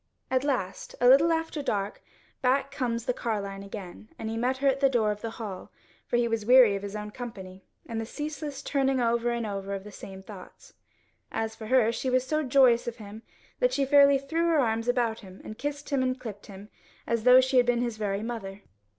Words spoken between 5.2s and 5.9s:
the hall,